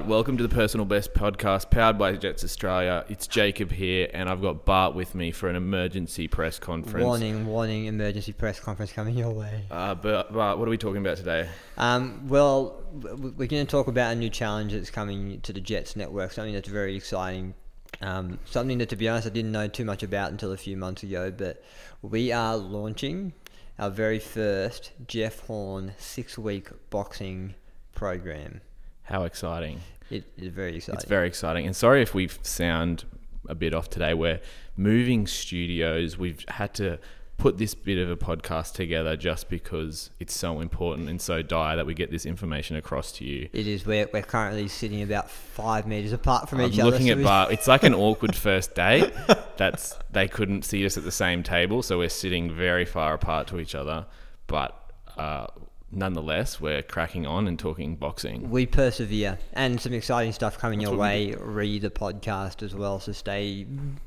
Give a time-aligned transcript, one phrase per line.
[0.00, 3.04] Right, welcome to the Personal Best podcast powered by Jetts Australia.
[3.10, 7.04] It's Jacob here, and I've got Bart with me for an emergency press conference.
[7.04, 9.66] Warning, warning, emergency press conference coming your way.
[9.70, 11.50] Uh, but Bart, what are we talking about today?
[11.76, 15.94] Um, well, we're going to talk about a new challenge that's coming to the Jetts
[15.96, 17.52] network, something that's very exciting.
[18.00, 20.78] Um, something that, to be honest, I didn't know too much about until a few
[20.78, 21.62] months ago, but
[22.00, 23.34] we are launching
[23.78, 27.54] our very first Jeff Horn six week boxing
[27.94, 28.62] program.
[29.10, 29.80] How exciting!
[30.08, 30.94] It is very exciting.
[30.94, 31.66] It's very exciting.
[31.66, 33.04] And sorry if we sound
[33.48, 34.14] a bit off today.
[34.14, 34.40] We're
[34.76, 36.16] moving studios.
[36.16, 36.98] We've had to
[37.36, 41.74] put this bit of a podcast together just because it's so important and so dire
[41.74, 43.48] that we get this information across to you.
[43.52, 43.84] It is.
[43.84, 46.90] We're, we're currently sitting about five meters apart from I'm each other.
[46.90, 47.52] looking so at Bart.
[47.52, 49.12] It's like an awkward first date.
[49.56, 53.48] That's they couldn't see us at the same table, so we're sitting very far apart
[53.48, 54.06] to each other.
[54.46, 54.76] But
[55.16, 55.46] uh,
[55.92, 58.50] nonetheless, we're cracking on and talking boxing.
[58.50, 61.34] We persevere, and some exciting stuff coming your way.
[61.38, 63.66] Read the podcast as well, so stay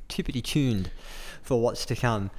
[0.09, 0.91] tippity tuned
[1.41, 2.31] for what's to come.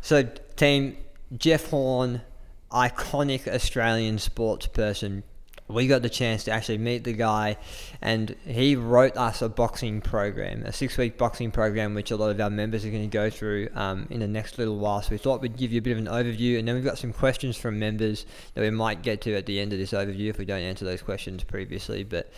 [0.00, 0.24] So,
[0.56, 0.96] team
[1.36, 2.22] Jeff Horn,
[2.70, 5.22] iconic Australian sports person.
[5.68, 7.58] We got the chance to actually meet the guy,
[8.00, 12.40] and he wrote us a boxing program, a six-week boxing program, which a lot of
[12.40, 15.02] our members are going to go through um, in the next little while.
[15.02, 16.96] So we thought we'd give you a bit of an overview, and then we've got
[16.96, 18.24] some questions from members
[18.54, 20.86] that we might get to at the end of this overview if we don't answer
[20.86, 22.02] those questions previously.
[22.02, 22.32] But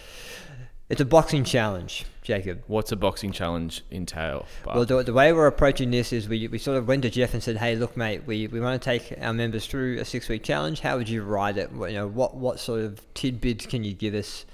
[0.90, 2.64] it's a boxing challenge, Jacob.
[2.66, 4.44] What's a boxing challenge entail?
[4.66, 7.32] Well, the, the way we're approaching this is we, we sort of went to Jeff
[7.32, 10.28] and said, "Hey, look, mate, we, we want to take our members through a six
[10.28, 10.80] week challenge.
[10.80, 11.70] How would you write it?
[11.70, 14.44] What, you know, what what sort of tidbits can you give us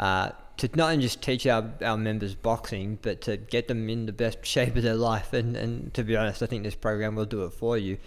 [0.00, 4.06] uh, to not only just teach our, our members boxing, but to get them in
[4.06, 5.32] the best shape of their life?
[5.32, 7.98] And and to be honest, I think this program will do it for you.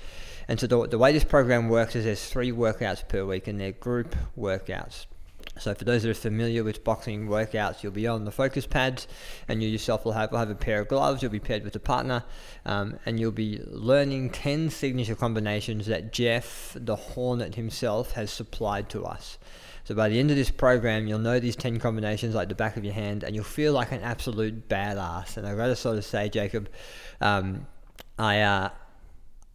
[0.49, 3.57] And so the, the way this program works is there's three workouts per week, and
[3.57, 5.05] they're group workouts.
[5.57, 9.07] So for those that are familiar with boxing workouts, you'll be on the focus pads,
[9.47, 11.21] and you yourself will have will have a pair of gloves.
[11.21, 12.23] You'll be paired with a partner,
[12.65, 18.89] um, and you'll be learning ten signature combinations that Jeff, the Hornet himself, has supplied
[18.91, 19.37] to us.
[19.83, 22.77] So by the end of this program, you'll know these ten combinations like the back
[22.77, 25.35] of your hand, and you'll feel like an absolute badass.
[25.35, 26.69] And I gotta sort of say, Jacob,
[27.19, 27.67] um,
[28.17, 28.69] I uh,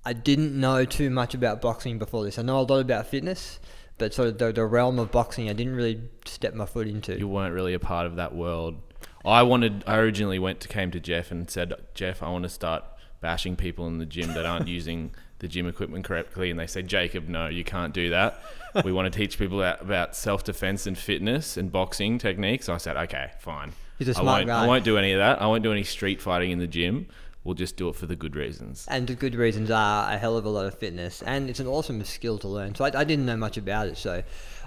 [0.04, 2.38] I didn't know too much about boxing before this.
[2.38, 3.58] I know a lot about fitness,
[3.98, 7.18] but sort of the, the realm of boxing, I didn't really step my foot into.
[7.18, 8.80] you weren't really a part of that world.
[9.24, 9.84] I wanted.
[9.86, 12.84] I originally went to came to Jeff and said, Jeff, I want to start
[13.20, 16.88] bashing people in the gym that aren't using the gym equipment correctly, and they said,
[16.88, 18.40] Jacob, no, you can't do that.
[18.84, 22.66] we want to teach people about, self defense and fitness and boxing techniques.
[22.66, 23.72] So I said, okay, fine.
[23.98, 24.64] He's a I smart won't, guy.
[24.64, 25.40] I won't do any of that.
[25.40, 27.06] I won't do any street fighting in the gym.
[27.44, 28.86] We'll just do it for the good reasons.
[28.88, 31.66] and the good reasons are a hell of a lot of fitness, and it's an
[31.66, 32.74] awesome skill to learn.
[32.74, 34.22] So I, I didn't know much about it, so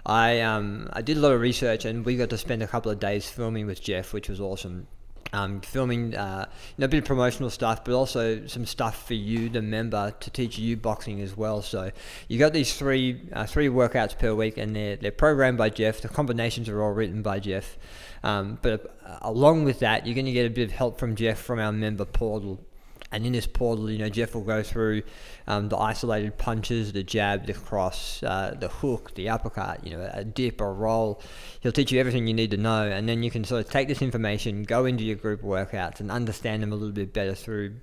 [0.06, 2.92] I um, I did a lot of research, and we got to spend a couple
[2.92, 4.88] of days filming with Jeff, which was awesome.
[5.34, 9.14] Um, filming uh, you know, a bit of promotional stuff, but also some stuff for
[9.14, 11.62] you, the member, to teach you boxing as well.
[11.62, 11.92] So
[12.30, 16.00] you got these three uh, three workouts per week, and they're they're programmed by Jeff.
[16.02, 17.78] The combinations are all written by Jeff.
[18.24, 21.16] Um, but uh, along with that, you're going to get a bit of help from
[21.16, 22.64] Jeff from our member portal.
[23.12, 25.04] And in this portal, you know, Jeff will go through
[25.48, 30.10] um, the isolated punches, the jab, the cross, uh, the hook, the uppercut, you know,
[30.12, 31.22] a dip, a roll.
[31.62, 33.88] He'll teach you everything you need to know, and then you can sort of take
[33.88, 37.76] this information, go into your group workouts, and understand them a little bit better through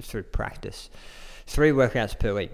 [0.00, 0.90] through practice.
[1.46, 2.50] Three workouts per week.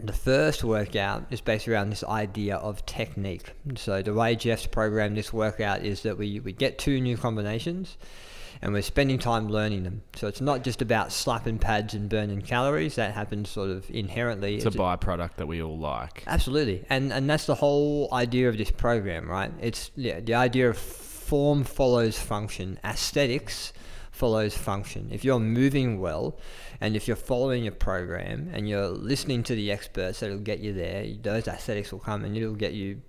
[0.00, 3.52] The first workout is based around this idea of technique.
[3.76, 7.98] So the way Jeff's programmed this workout is that we, we get two new combinations
[8.62, 10.02] and we're spending time learning them.
[10.14, 12.94] So it's not just about slapping pads and burning calories.
[12.94, 14.54] That happens sort of inherently.
[14.56, 16.22] It's a byproduct that we all like.
[16.26, 19.52] Absolutely, and and that's the whole idea of this program, right?
[19.60, 23.72] It's yeah, the idea of form follows function, aesthetics
[24.12, 25.08] follows function.
[25.10, 26.38] If you're moving well,
[26.80, 30.72] and if you're following your program and you're listening to the experts that'll get you
[30.72, 33.00] there, those aesthetics will come and it'll get you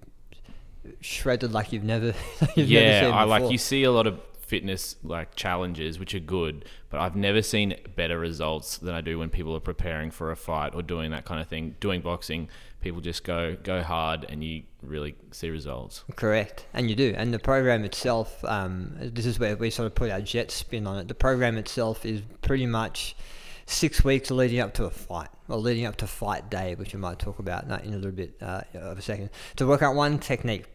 [1.02, 2.08] shredded like you've never.
[2.56, 6.14] you've never yeah, seen I like you see a lot of fitness like challenges which
[6.14, 10.12] are good, but I've never seen better results than I do when people are preparing
[10.12, 11.76] for a fight or doing that kind of thing.
[11.80, 12.50] Doing boxing,
[12.82, 16.04] people just go go hard and you really see results.
[16.16, 17.14] Correct, and you do.
[17.16, 20.86] And the program itself, um, this is where we sort of put our jet spin
[20.86, 21.08] on it.
[21.08, 23.16] The program itself is pretty much
[23.66, 27.00] six weeks leading up to a fight, or leading up to fight day, which we
[27.00, 29.30] might talk about in a little bit uh, of a second.
[29.56, 30.66] To work out one technique,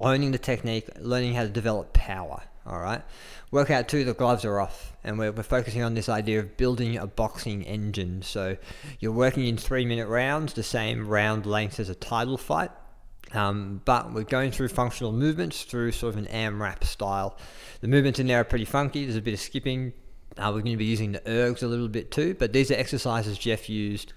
[0.00, 2.42] owning the technique, learning how to develop power.
[2.66, 3.02] All right.
[3.52, 6.96] Workout two, the gloves are off, and we're, we're focusing on this idea of building
[6.96, 8.22] a boxing engine.
[8.22, 8.56] So
[8.98, 12.70] you're working in three minute rounds, the same round length as a title fight
[13.32, 17.36] Um, but we're going through functional movements through sort of an AMRAP style.
[17.80, 19.04] The movements in there are pretty funky.
[19.04, 19.92] There's a bit of skipping.
[20.38, 22.74] Uh, we're going to be using the ergs a little bit too, but these are
[22.74, 24.12] exercises Jeff used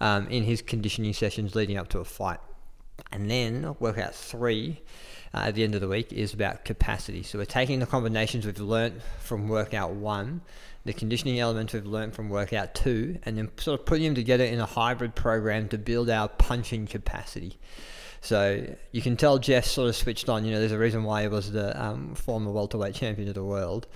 [0.00, 2.38] um, in his conditioning sessions leading up to a fight.
[3.10, 4.82] And then workout three
[5.34, 7.22] uh, at the end of the week is about capacity.
[7.22, 10.42] So we're taking the combinations we've learnt from workout one,
[10.84, 14.44] the conditioning elements we've learnt from workout two, and then sort of putting them together
[14.44, 17.58] in a hybrid program to build our punching capacity.
[18.20, 20.44] So you can tell Jeff sort of switched on.
[20.44, 23.44] You know, there's a reason why he was the um, former welterweight champion of the
[23.44, 23.86] world.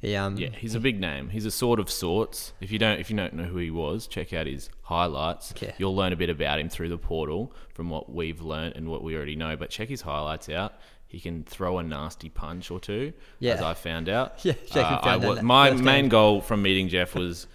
[0.00, 1.30] He, um, Yeah, he's a big name.
[1.30, 2.52] He's a sort of sorts.
[2.60, 5.52] If you don't if you don't know who he was, check out his highlights.
[5.60, 5.72] Yeah.
[5.78, 9.02] You'll learn a bit about him through the portal from what we've learnt and what
[9.02, 9.56] we already know.
[9.56, 10.74] But check his highlights out.
[11.08, 13.54] He can throw a nasty punch or two, Yeah.
[13.54, 14.34] as I found out.
[14.44, 17.46] Yeah, Uh, I found wa- out my main goal from meeting Jeff was,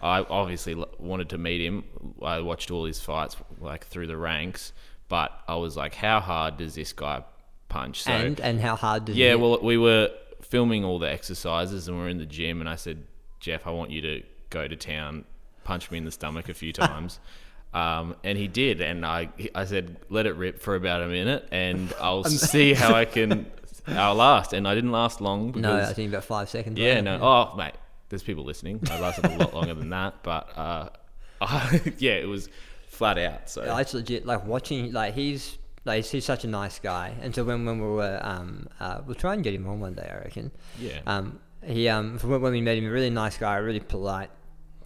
[0.00, 1.84] I obviously wanted to meet him.
[2.22, 4.72] I watched all his fights like through the ranks,
[5.08, 7.22] but I was like, how hard does this guy
[7.68, 8.02] punch?
[8.02, 9.40] So and and how hard does yeah, it?
[9.40, 10.10] well, we were
[10.42, 13.04] filming all the exercises and we are in the gym, and I said,
[13.40, 15.24] Jeff, I want you to go to town,
[15.64, 17.18] punch me in the stomach a few times.
[17.72, 21.48] Um, and he did, and I, I said, let it rip for about a minute,
[21.50, 23.50] and I'll see how I can,
[23.86, 24.52] I'll last.
[24.52, 26.78] And I didn't last long because, no, I think about five seconds.
[26.78, 27.04] yeah, right?
[27.04, 27.72] no, oh mate,
[28.10, 28.78] there's people listening.
[28.90, 30.88] I lasted a lot longer than that, but uh,
[31.96, 32.50] yeah, it was
[32.88, 33.48] flat out.
[33.48, 34.26] So Yeah, it's legit.
[34.26, 37.14] Like watching, like he's like he's such a nice guy.
[37.22, 39.94] And so when when we were um uh, we'll try and get him on one
[39.94, 40.50] day, I reckon.
[40.78, 44.30] yeah, Um, he um from when we met him, a really nice guy, really polite.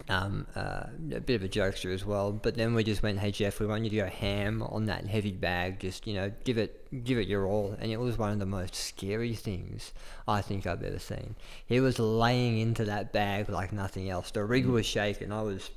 [0.09, 0.83] Um, uh,
[1.13, 3.65] a bit of a jokester as well, but then we just went, "Hey Jeff, we
[3.65, 5.81] want you to go ham on that heavy bag.
[5.81, 8.45] Just you know, give it, give it your all." And it was one of the
[8.45, 9.91] most scary things
[10.25, 11.35] I think I've ever seen.
[11.65, 14.31] He was laying into that bag like nothing else.
[14.31, 15.33] The rig was shaking.
[15.33, 15.71] I was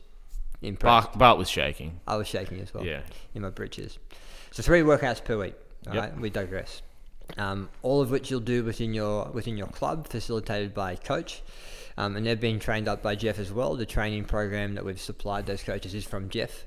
[0.62, 1.06] impressed.
[1.08, 2.00] Bart, Bart was shaking.
[2.06, 3.00] I was shaking as well Yeah.
[3.34, 3.98] in my britches.
[4.50, 5.54] So three workouts per week.
[5.86, 6.02] All Yep.
[6.02, 6.82] right, we digress.
[7.38, 11.42] Um, all of which you'll do within your within your club, facilitated by a coach,
[11.96, 13.76] um, and they're being trained up by Jeff as well.
[13.76, 16.66] The training program that we've supplied those coaches is from Jeff.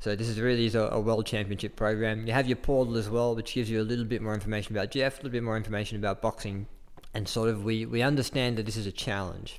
[0.00, 2.26] So this is really is a, a world championship program.
[2.26, 4.90] You have your portal as well, which gives you a little bit more information about
[4.92, 6.66] Jeff, a little bit more information about boxing,
[7.12, 9.58] and sort of we, we understand that this is a challenge,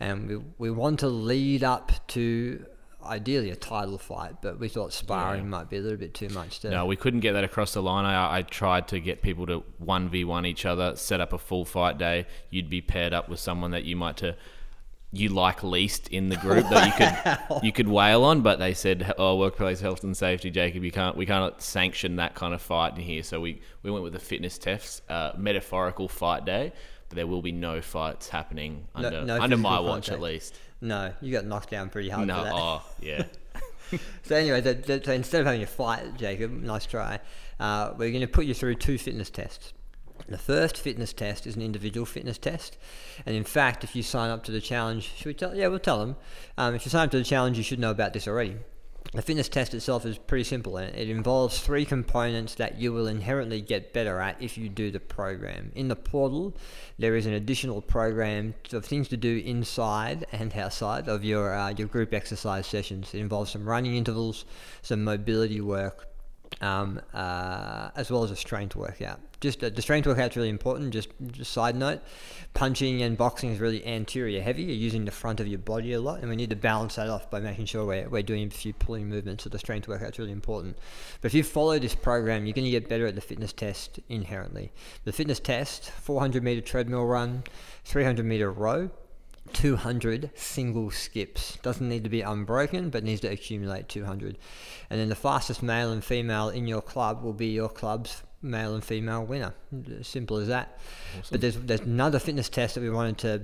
[0.00, 2.66] and we we want to lead up to
[3.04, 5.48] ideally a title fight, but we thought sparring Yeah.
[5.48, 6.70] might be a little bit too much to.
[6.70, 8.04] No, we couldn't get that across the line.
[8.04, 11.38] I, I tried to get people to one v one each other, set up a
[11.38, 12.26] full fight day.
[12.50, 14.36] You'd be paired up with someone that you might to
[15.10, 16.92] you like least in the group that you
[17.56, 20.92] could you could wail on, but they said, "Oh, workplace health and safety, Jacob, you
[20.92, 24.12] can't we can't sanction that kind of fight in here." So we we went with
[24.12, 26.72] the fitness tests, uh, metaphorical fight day,
[27.08, 30.58] but there will be no fights happening under no under my watch at least.
[30.80, 32.52] No, you got knocked down pretty hard No, for that.
[32.54, 33.24] oh yeah,
[34.22, 37.20] So anyway, that, that, so instead of having a fight, Jacob, nice try.
[37.58, 39.72] Uh, we're going to put you through two fitness tests.
[40.28, 42.76] The first fitness test is an individual fitness test,
[43.24, 45.54] and in fact, if you sign up to the challenge, should we tell?
[45.54, 46.16] Yeah, we'll tell them.
[46.58, 48.56] Um, if you sign up to the challenge, you should know about this already.
[49.14, 53.06] The fitness test itself is pretty simple, and it involves three components that you will
[53.06, 55.72] inherently get better at if you do the program.
[55.74, 56.54] In the portal,
[56.98, 61.70] there is an additional program of things to do inside and outside of your uh,
[61.70, 63.14] your group exercise sessions.
[63.14, 64.44] It involves some running intervals,
[64.82, 66.06] some mobility work,
[66.60, 69.20] um, uh, as well as a strength workout.
[69.40, 70.90] Just uh, the strength workout is really important.
[70.92, 72.00] Just, just side note,
[72.54, 74.64] punching and boxing is really anterior heavy.
[74.64, 77.08] You're using the front of your body a lot, and we need to balance that
[77.08, 79.44] off by making sure we're, we're doing a few pulling movements.
[79.44, 80.76] So the strength workout is really important.
[81.20, 84.00] But if you follow this program, you're going to get better at the fitness test
[84.08, 84.72] inherently.
[85.04, 87.44] The fitness test: 400 meter treadmill run,
[87.84, 88.90] 300 meter row,
[89.52, 91.58] 200 single skips.
[91.62, 94.38] Doesn't need to be unbroken, but needs to accumulate 200.
[94.90, 98.74] And then the fastest male and female in your club will be your club's male
[98.74, 99.54] and female winner.
[100.02, 100.78] Simple as that.
[101.30, 103.42] But there's there's another fitness test that we wanted to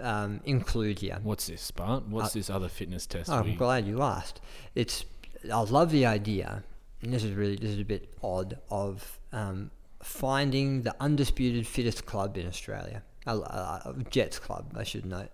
[0.00, 1.18] um, include here.
[1.22, 2.06] what's this, Bart?
[2.08, 3.28] What's Uh, this other fitness test?
[3.30, 4.40] Oh, I'm glad you asked.
[4.74, 5.04] It's
[5.52, 6.62] I love the idea,
[7.02, 9.70] and this is really this is a bit odd of um,
[10.02, 13.02] finding the undisputed fittest club in Australia.
[13.26, 15.28] Uh, uh, Jetts club, I should note.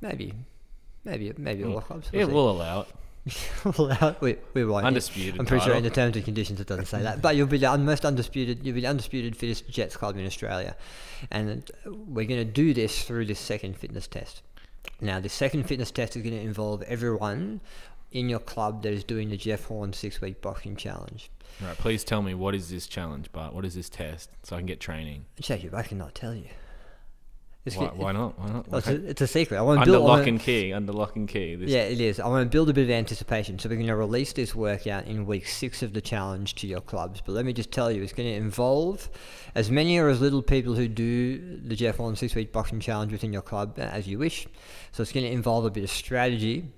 [0.00, 0.34] Maybe,
[1.04, 2.08] maybe, maybe all clubs.
[2.12, 2.32] yeah, see.
[2.32, 2.88] we'll allow it.
[3.64, 4.86] We'll allow- we, we won't.
[4.86, 7.20] Undisputed I'm pretty sure in the terms and conditions it doesn't say that.
[7.22, 8.64] But you'll be the un- most undisputed.
[8.64, 10.74] You'll be the undisputed fittest Jetts club in Australia,
[11.30, 14.42] and we're going to do this through this second fitness test.
[15.00, 17.60] Now, the second fitness test is going to involve everyone
[18.12, 21.30] in your club that is doing the Jeff Horn six-week boxing challenge.
[21.60, 23.52] All right, please tell me what is this challenge, Bart?
[23.54, 25.26] What is this test so I can get training?
[25.40, 26.48] Jacob, I cannot tell you.
[27.66, 28.38] It's Why, why not?
[28.38, 28.68] Why not?
[28.68, 29.58] Well, it's, a, it's a secret.
[29.58, 30.04] I want to under build.
[30.04, 30.72] Lock wanna- and key.
[30.72, 31.56] Under lock and key.
[31.56, 32.18] This, yeah, it is.
[32.18, 33.58] I want to build a bit of anticipation.
[33.58, 36.80] So we're going to release this workout in week six of the challenge to your
[36.80, 37.20] clubs.
[37.20, 39.10] But let me just tell you, it's going to involve
[39.54, 43.12] as many or as little people who do the Jeff Horn six week boxing challenge
[43.12, 44.46] within your club uh, as you wish.
[44.92, 46.72] So it's going to involve a bit of strategy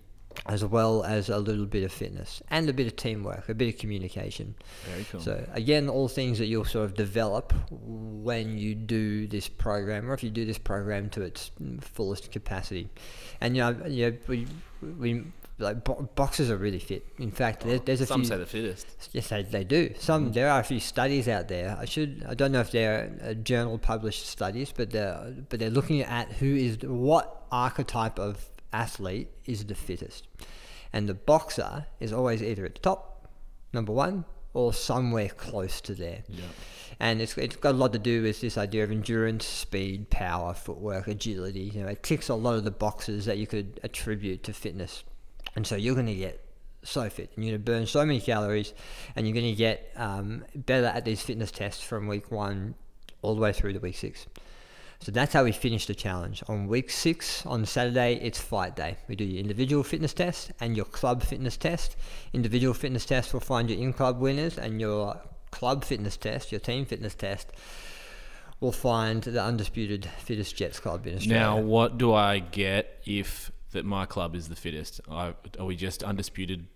[0.47, 3.75] as well as a little bit of fitness and a bit of teamwork, a bit
[3.75, 4.55] of communication.
[4.91, 5.21] Very cool.
[5.21, 10.15] So again, all things that you'll sort of develop when you do this program, or
[10.15, 12.89] if you do this program to its fullest capacity.
[13.41, 14.47] And you know, you know we,
[14.99, 15.25] we
[15.59, 17.07] like bo- boxers are really fit.
[17.19, 18.29] In fact, there, there's a Some few.
[18.29, 19.09] say the fittest.
[19.12, 19.95] Yes, they, they do.
[19.99, 21.77] Some there are a few studies out there.
[21.79, 25.71] I should I don't know if they're uh, journal published studies, but they're but they're
[25.71, 30.29] looking at who is what archetype of athlete is the fittest,
[30.93, 33.29] and the boxer is always either at the top,
[33.73, 34.25] number one,
[34.55, 36.23] or somewhere close to there.
[36.29, 36.45] Yeah.
[37.00, 40.55] And it's, it's got a lot to do with this idea of endurance, speed, power,
[40.55, 41.73] footwork, agility.
[41.75, 45.02] You know, it ticks a lot of the boxes that you could attribute to fitness.
[45.57, 46.45] And so you're going to get
[46.85, 48.75] so fit and you're going to burn so many calories
[49.17, 52.75] and you're going to get um, better at these fitness tests from week one
[53.23, 54.26] all the way through to week six.
[55.02, 56.44] So that's how we finish the challenge.
[56.47, 58.99] On week six, on Saturday, it's fight day.
[59.09, 61.97] We do your individual fitness test and your club fitness test.
[62.32, 66.61] Individual fitness test will find your in club winners, and your club fitness test, your
[66.61, 67.49] team fitness test,
[68.61, 71.40] will find the undisputed fittest Jetts club in Australia.
[71.40, 75.00] Now, what do I get if that my club is the fittest?
[75.11, 76.68] I, are we just undisputed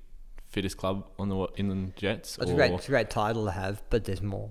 [0.48, 2.38] fittest club on the in the Jetts?
[2.40, 4.50] It's a great, it's a great title to have, but there's more.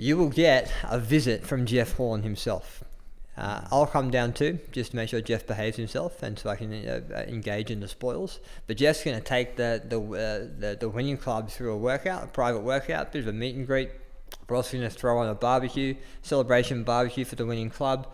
[0.00, 2.82] You will get a visit from Jeff Horn himself.
[3.36, 6.56] Uh, I'll come down too, just to make sure Jeff behaves himself, and so I
[6.56, 8.40] can uh, uh, engage in the spoils.
[8.66, 12.24] But Jeff's going to take the the, uh, the the winning club through a workout,
[12.24, 13.90] a private workout, bit of a meet and greet.
[14.48, 18.06] We're also going to throw on a barbecue celebration barbecue for the winning club.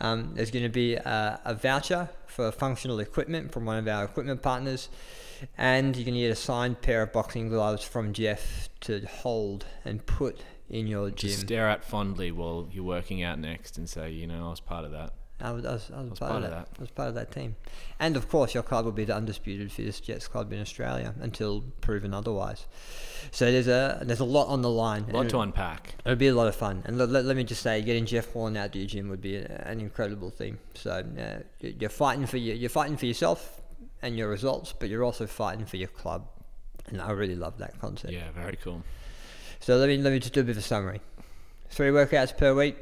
[0.00, 4.04] Um, there's going to be a, a voucher for functional equipment from one of our
[4.04, 4.90] equipment partners,
[5.58, 9.66] and you're going to get a signed pair of boxing gloves from Jeff to hold
[9.84, 10.40] and put
[10.72, 11.30] in your gym.
[11.30, 14.60] Just stare at fondly while you're working out next and say, you know, I was
[14.60, 15.12] part of that.
[15.40, 16.68] I was, I was, I was was part, of that.
[16.78, 17.56] I was part of that team.
[17.98, 21.62] And of course, your club will be the undisputed fittest Jetts club in Australia until
[21.80, 22.66] proven otherwise.
[23.32, 25.06] So there's a there's a lot on the line.
[25.10, 25.96] A lot to unpack.
[26.04, 26.82] It'll be a lot of fun.
[26.86, 29.20] And let, let, let me just say, getting Jeff Horn out to your gym would
[29.20, 30.58] be a, an incredible thing.
[30.74, 33.60] So uh, you- you're fighting for your, you're fighting for yourself
[34.00, 36.28] and your results, but you're also fighting for your club.
[36.86, 38.12] And I really love that concept.
[38.12, 38.82] Yeah, very cool.
[39.62, 41.00] So let me let me just do a bit of a summary.
[41.70, 42.76] Three workouts per week.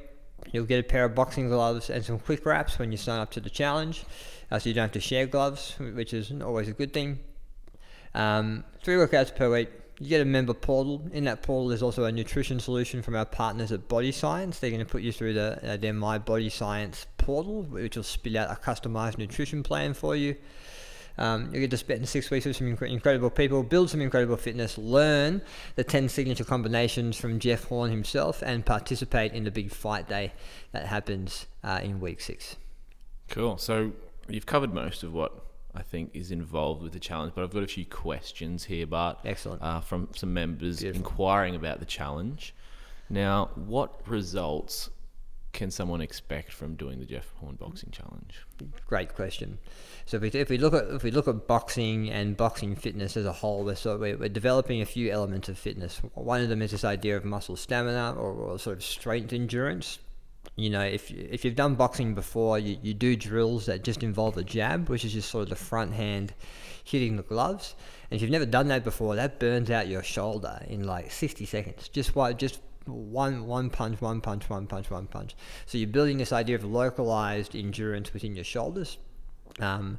[0.50, 3.30] You'll get a pair of boxing gloves and some quick wraps when you sign up
[3.32, 4.06] to the challenge,
[4.50, 7.18] uh, so you don't have to share gloves, which is always a good thing.
[8.14, 9.68] Um, three workouts per week.
[9.98, 11.06] You get a member portal.
[11.12, 14.58] In that portal, there's also a nutrition solution from our partners at Body Science.
[14.58, 18.04] They're going to put you through the uh, their My Body Science portal, which will
[18.04, 20.34] spit out a customized nutrition plan for you.
[21.20, 24.38] Um, you get to spend six weeks with some incre- incredible people, build some incredible
[24.38, 25.42] fitness, learn
[25.76, 30.32] the 10 signature combinations from Jeff Horn himself, and participate in the big fight day
[30.72, 32.56] that happens uh, in week six.
[33.28, 33.58] Cool.
[33.58, 33.92] So
[34.28, 37.64] you've covered most of what I think is involved with the challenge, but I've got
[37.64, 39.18] a few questions here, Bart.
[39.24, 39.62] Excellent.
[39.62, 41.06] Uh, from some members Beautiful.
[41.06, 42.54] inquiring about the challenge.
[43.10, 44.88] Now, what results
[45.52, 48.34] can someone expect from doing the Jeff Horn Boxing Challenge?
[48.86, 49.58] Great question.
[50.06, 53.16] So if we, if we look at if we look at boxing and boxing fitness
[53.16, 55.98] as a whole, we're sort of, we're, we're developing a few elements of fitness.
[56.14, 59.98] One of them is this idea of muscle stamina or, or sort of strength endurance.
[60.56, 64.36] You know, if if you've done boxing before, you, you do drills that just involve
[64.36, 66.32] a jab, which is just sort of the front hand
[66.84, 67.74] hitting the gloves.
[68.10, 71.44] And if you've never done that before, that burns out your shoulder in like 60
[71.44, 71.88] seconds.
[71.88, 75.36] Just why just one one punch, one punch, one punch, one punch.
[75.66, 78.98] So you're building this idea of localized endurance within your shoulders.
[79.58, 79.98] Um,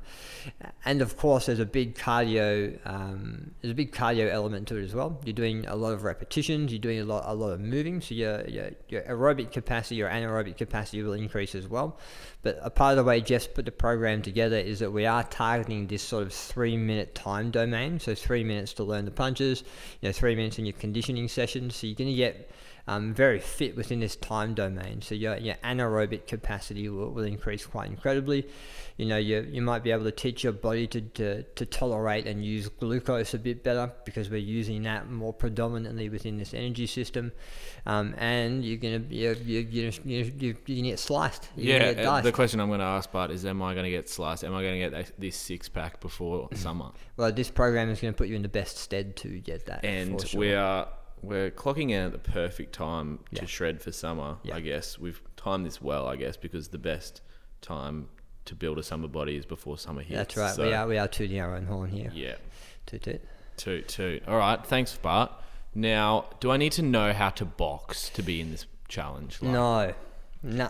[0.85, 2.79] and of course, there's a big cardio.
[2.85, 5.19] Um, there's a big cardio element to it as well.
[5.25, 6.71] You're doing a lot of repetitions.
[6.71, 8.01] You're doing a lot, a lot of moving.
[8.01, 11.99] So your, your your aerobic capacity, your anaerobic capacity will increase as well.
[12.41, 15.23] But a part of the way Jeff's put the program together is that we are
[15.23, 17.99] targeting this sort of three minute time domain.
[17.99, 19.63] So three minutes to learn the punches.
[20.01, 21.75] You know, three minutes in your conditioning sessions.
[21.75, 22.49] So you're going to get
[22.87, 25.01] um, very fit within this time domain.
[25.01, 28.47] So your, your anaerobic capacity will, will increase quite incredibly.
[28.97, 32.27] You know, you, you might be able to teach your body to, to, to tolerate
[32.27, 36.85] and use glucose a bit better because we're using that more predominantly within this energy
[36.85, 37.31] system.
[37.85, 41.49] Um, and you're gonna you you you you you you get sliced.
[41.55, 43.85] You're Yeah, get uh, the question I'm going to ask, Bart, is am I going
[43.85, 44.43] to get sliced?
[44.43, 46.91] Am I going to get this six pack before summer?
[47.17, 49.83] well, this program is going to put you in the best stead to get that.
[49.83, 50.39] And sure.
[50.39, 50.87] we are
[51.21, 54.37] we're clocking in at the perfect time to shred for summer.
[54.43, 54.55] Yeah.
[54.55, 56.07] I guess we've timed this well.
[56.07, 57.21] I guess because the best
[57.61, 58.09] time
[58.45, 60.17] to build a summer body is before summer hits.
[60.17, 60.55] That's right.
[60.55, 62.11] So, we are we are tooting our own horn here.
[62.13, 62.35] Yeah.
[62.85, 63.21] Toot toot.
[63.57, 64.27] Toot toot.
[64.27, 64.65] All right.
[64.65, 65.31] Thanks, Bart.
[65.73, 69.41] Now, do I need to know how to box to be in this challenge?
[69.41, 69.93] Like, No,
[70.43, 70.69] no.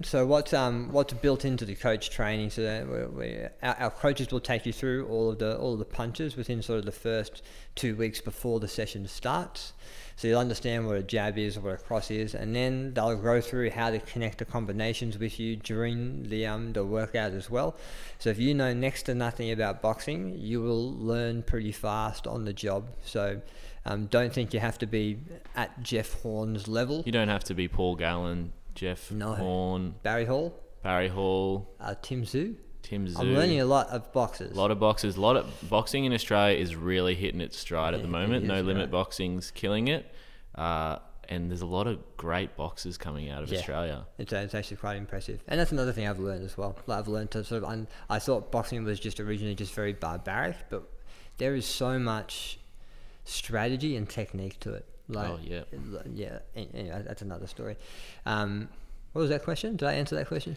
[0.00, 2.50] So what's um what's built into the coach training?
[2.50, 5.74] So that we, we, our, our coaches will take you through all of the all
[5.74, 7.42] of the punches within sort of the first
[7.74, 9.74] two weeks before the session starts.
[10.16, 13.40] So you'll understand what a jab is, what a cross is, and then they'll go
[13.40, 17.76] through how to connect the combinations with you during the um the workout as well.
[18.18, 22.44] So if you know next to nothing about boxing, you will learn pretty fast on
[22.44, 22.88] the job.
[23.04, 23.42] So.
[23.84, 25.18] Um, don't think you have to be
[25.56, 27.02] at Jeff Horn's level.
[27.04, 29.34] You don't have to be Paul Gallen, Jeff No.
[29.34, 32.54] Horn, Barry Hall, Barry Hall, uh, Tim Tszyu.
[32.82, 33.18] Tim Tszyu.
[33.20, 34.52] I'm learning a lot of boxes.
[34.52, 35.16] A lot of boxes.
[35.16, 38.44] A lot of boxing in Australia is really hitting its stride at the Yeah, moment.
[38.44, 38.90] No limit right.
[38.90, 40.12] boxing's killing it,
[40.56, 40.98] uh,
[41.28, 43.58] and there's a lot of great boxers coming out of Yeah.
[43.60, 44.06] Australia.
[44.18, 46.76] It's, it's actually quite impressive, and that's another thing I've learned as well.
[46.86, 47.68] Like I've learned to sort of.
[47.70, 50.82] Un- I thought boxing was just originally just very barbaric, but
[51.38, 52.58] there is so much
[53.24, 54.86] strategy and technique to it.
[55.12, 55.62] Like, Oh, yeah.
[56.14, 56.38] yeah.
[56.56, 57.76] Anyway, that's another story.
[58.26, 58.68] Um,
[59.12, 59.76] what was that question?
[59.76, 60.56] Did I answer that question?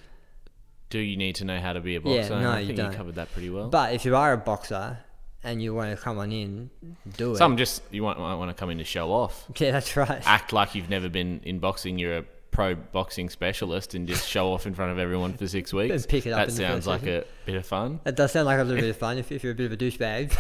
[0.89, 2.33] Do you need to know how to be a boxer?
[2.33, 2.91] Yeah, no, I you don't.
[2.91, 3.69] you covered that pretty well.
[3.69, 4.97] But if you are a boxer
[5.43, 6.69] and you want to come on in,
[7.17, 7.38] do it.
[7.38, 10.21] Some just you want, might want to come in to show off, yeah, that's right.
[10.25, 11.97] act like you've never been in boxing.
[12.00, 15.74] You're a pro boxing specialist, and just show off in front of everyone for six
[15.74, 15.93] weeks.
[15.93, 18.00] And pick it up That sounds like a bit of fun.
[18.05, 19.74] It does sound like a little bit of fun if, if you're a bit of
[19.74, 20.33] a douchebag,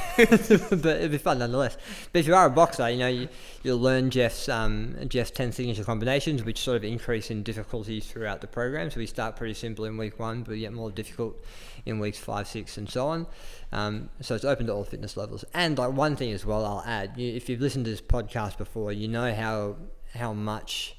[0.81, 1.77] but it'd be fun nonetheless.
[2.13, 3.27] But if you are a boxer, you know you,
[3.63, 8.39] you'll learn Jeff's um, Jeff's ten signature combinations, which sort of increase in difficulty throughout
[8.39, 8.89] the program.
[8.89, 11.43] So we start pretty simple in week one, but we get more difficult
[11.85, 13.27] in weeks five, six, and so on.
[13.73, 15.43] Um, so it's open to all fitness levels.
[15.53, 18.57] And like one thing as well, I'll add: you, if you've listened to this podcast
[18.57, 19.75] before, you know how
[20.13, 20.95] how much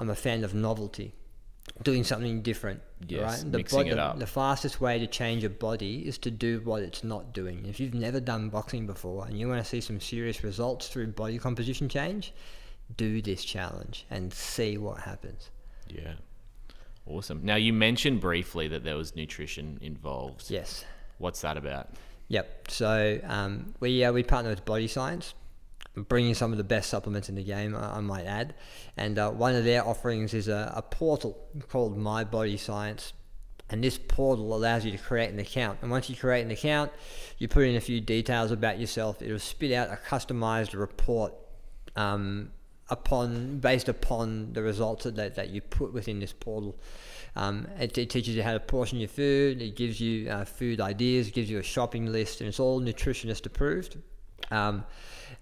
[0.00, 1.12] I'm a fan of novelty,
[1.82, 2.80] doing something different.
[3.06, 3.52] Yes, right?
[3.52, 4.18] mixing it the, up.
[4.18, 7.66] The fastest way to change a body is to do what it's not doing.
[7.66, 11.08] If you've never done boxing before and you want to see some serious results through
[11.08, 12.32] body composition change,
[12.96, 15.50] do this challenge and see what happens.
[15.86, 16.14] Yeah,
[17.04, 17.44] awesome.
[17.44, 20.50] Now you mentioned briefly that there was nutrition involved.
[20.50, 20.86] Yes.
[21.18, 21.90] What's that about?
[22.28, 22.70] Yep.
[22.70, 25.34] So um, we uh, we partner with Body Science,
[26.08, 28.54] bringing some of the best supplements in the game, I, might add.
[28.96, 33.12] And uh, one of their offerings is a, a portal called My Body Science.
[33.70, 35.78] And this portal allows you to create an account.
[35.82, 36.90] And once you create an account,
[37.38, 39.22] you put in a few details about yourself.
[39.22, 41.32] It'll spit out a customized report
[41.94, 42.50] um,
[42.88, 46.76] upon based upon the results that, that you put within this portal.
[47.36, 49.62] Um, it, it teaches you how to portion your food.
[49.62, 51.28] It gives you uh, food ideas.
[51.28, 53.98] It gives you a shopping list, and it's all nutritionist approved.
[54.50, 54.84] Um,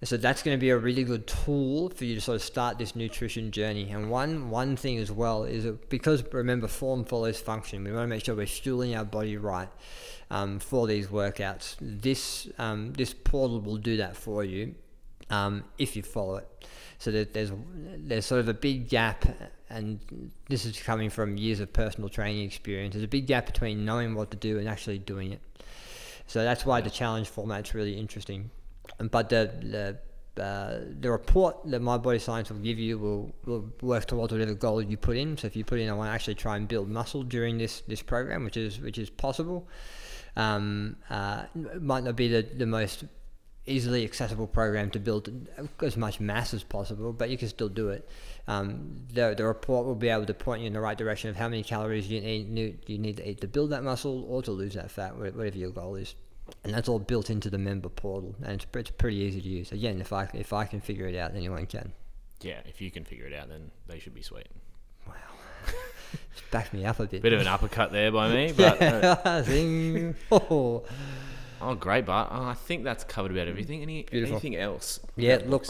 [0.04, 2.78] so that's going to be a really good tool for you to sort of start
[2.78, 3.90] this nutrition journey.
[3.90, 7.82] And one one thing as well is that because remember form follows function.
[7.82, 9.68] We want to make sure we're fueling our body right
[10.30, 11.76] um, for these workouts.
[11.80, 14.76] This um, this portal will do that for you
[15.30, 16.66] um, if you follow it.
[16.98, 17.50] So that there's
[17.96, 19.24] there's sort of a big gap,
[19.68, 22.94] and this is coming from years of personal training experience.
[22.94, 25.40] There's a big gap between knowing what to do and actually doing it.
[26.28, 28.50] So that's why the challenge format's really interesting.
[28.98, 29.98] But the
[30.34, 34.32] the, uh, the report that My Body Science will give you will, will work towards
[34.32, 35.36] whatever goal you put in.
[35.36, 37.82] So if you put in, I want to actually try and build muscle during this
[37.82, 39.68] this program, which is which is possible.
[40.36, 41.44] Um, uh,
[41.80, 43.04] might not be the, the most
[43.68, 45.48] easily accessible program to build
[45.82, 48.08] as much mass as possible, but you can still do it.
[48.46, 51.36] Um, the, the report will be able to point you in the right direction of
[51.36, 54.50] how many calories you need, you need to eat to build that muscle or to
[54.52, 56.14] lose that fat, whatever your goal is.
[56.64, 59.72] And that's all built into the member portal, and it's, it's pretty easy to use.
[59.72, 61.92] Again, if I if I can figure it out, anyone can.
[62.40, 64.46] Yeah, if you can figure it out, then they should be sweet.
[66.34, 67.22] Just back me up a bit.
[67.22, 70.12] Bit of an uppercut there by me, but uh, yeah.
[70.32, 70.84] Oh.
[71.60, 72.28] oh, great, Bart.
[72.30, 73.82] Oh, I think that's covered about everything.
[73.82, 74.36] Any Beautiful.
[74.36, 75.00] anything else?
[75.16, 75.66] Yeah, look.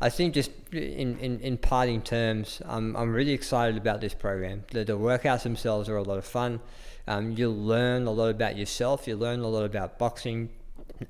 [0.00, 4.64] I think just in, in, in parting terms, I'm, I'm really excited about this program.
[4.70, 6.60] The, the workouts themselves are a lot of fun.
[7.06, 9.06] Um, you'll learn a lot about yourself.
[9.06, 10.50] You'll learn a lot about boxing,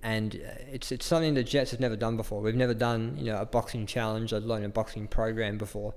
[0.03, 2.41] and uh, it's it's something that Jetts have never done before.
[2.41, 5.95] We've never done you know a boxing challenge, let alone a boxing program before.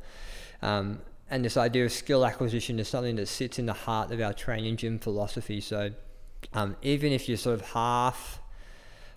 [0.61, 4.19] Um, and this idea of skill acquisition is something that sits in the heart of
[4.19, 5.61] our training gym philosophy.
[5.61, 5.91] So
[6.53, 8.41] um, even if you're sort of half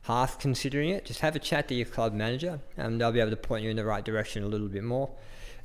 [0.02, 3.30] half considering it, just have a chat to your club manager, and they'll be able
[3.30, 5.10] to point you in the right direction a little bit more.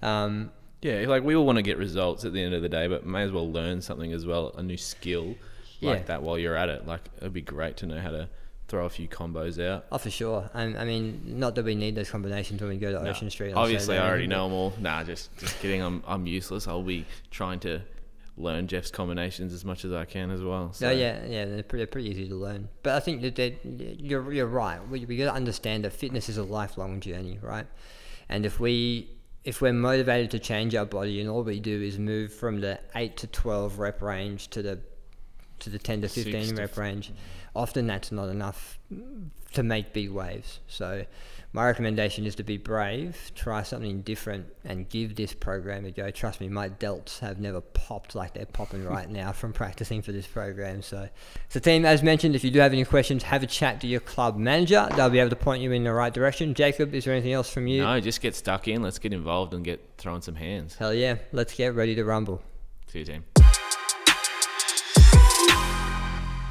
[0.02, 2.88] Um, Yeah, like we all want to get results at the end of the day,
[2.88, 5.36] but may as well learn something as well, a new skill
[5.82, 6.04] like Yeah.
[6.06, 6.86] that while you're at it.
[6.88, 8.30] Like it'd be great to know how to
[8.68, 9.86] throw a few combos out.
[9.92, 10.50] Oh, for sure.
[10.54, 13.10] And I mean, not that we need those combinations when we go to No.
[13.10, 13.54] Ocean Street.
[13.54, 14.74] Obviously, I already know them all.
[14.80, 15.82] Nah, just just kidding.
[15.82, 16.68] I'm I'm useless.
[16.68, 17.82] I'll be trying to
[18.40, 20.72] learn Jeff's combinations as much as I can as well.
[20.74, 22.70] So No, yeah, yeah, they're pretty, they're pretty easy to learn.
[22.84, 24.80] But I think that you're you're right.
[24.88, 27.66] We we got to understand that fitness is a lifelong journey, right?
[28.30, 29.10] And if we
[29.48, 32.78] if we're motivated to change our body, and all we do is move from the
[32.96, 34.78] eight to twelve rep range to the
[35.60, 37.14] to the ten to Six fifteen to rep f- range,
[37.56, 38.78] often that's not enough
[39.54, 40.60] to make big waves.
[40.68, 41.06] So.
[41.58, 46.12] My recommendation is to be brave, try something different, and give this program a go.
[46.12, 50.12] Trust me, my delts have never popped like they're popping right now from practicing for
[50.12, 50.84] this program.
[50.84, 51.10] So,
[51.50, 54.02] so team, as mentioned, if you do have any questions, have a chat to your
[54.02, 54.88] club manager.
[54.96, 56.54] They'll be able to point you in the right direction.
[56.54, 57.82] Jacob, is there anything else from you?
[57.82, 58.84] no, just get stuck in.
[58.84, 60.76] Let's get involved and get throwing some hands.
[60.76, 62.40] Hell yeah, let's get ready to rumble.
[62.86, 63.26] See you, team.